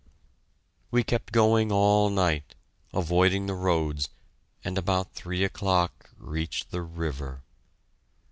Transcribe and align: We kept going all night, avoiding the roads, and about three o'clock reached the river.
We 0.89 1.03
kept 1.03 1.31
going 1.31 1.71
all 1.71 2.09
night, 2.09 2.55
avoiding 2.91 3.45
the 3.45 3.53
roads, 3.53 4.09
and 4.63 4.75
about 4.75 5.13
three 5.13 5.43
o'clock 5.43 6.09
reached 6.17 6.71
the 6.71 6.81
river. 6.81 7.43